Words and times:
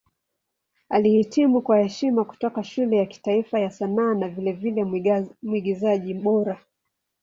Alihitimu 0.89 1.61
kwa 1.61 1.79
heshima 1.79 2.25
kutoka 2.25 2.63
Shule 2.63 2.97
ya 2.97 3.05
Kitaifa 3.05 3.59
ya 3.59 3.69
Sanaa 3.71 4.13
na 4.13 4.29
vilevile 4.29 4.83
Mwigizaji 5.43 6.13
Bora. 6.13 6.59